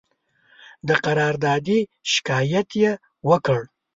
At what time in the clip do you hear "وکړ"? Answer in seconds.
3.29-3.59